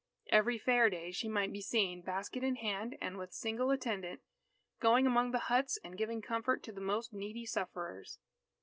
Every 0.31 0.57
fair 0.57 0.89
day, 0.89 1.11
she 1.11 1.27
might 1.29 1.53
be 1.53 1.61
seen, 1.61 2.01
basket 2.01 2.43
in 2.43 2.55
hand 2.55 2.97
and 2.99 3.17
with 3.19 3.29
a 3.29 3.33
single 3.33 3.69
attendant, 3.69 4.21
going 4.79 5.05
among 5.05 5.29
the 5.29 5.37
huts 5.45 5.77
and 5.83 5.95
giving 5.95 6.23
comfort 6.23 6.63
to 6.63 6.71
the 6.71 6.81
most 6.81 7.13
needy 7.13 7.45
sufferers. 7.45 8.17